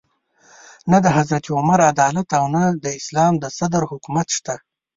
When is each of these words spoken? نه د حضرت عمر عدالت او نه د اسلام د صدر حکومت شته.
نه 0.91 0.97
د 1.05 1.07
حضرت 1.17 1.45
عمر 1.57 1.79
عدالت 1.91 2.27
او 2.39 2.45
نه 2.55 2.63
د 2.83 2.85
اسلام 2.99 3.33
د 3.39 3.45
صدر 3.57 3.81
حکومت 3.91 4.27
شته. 4.37 4.55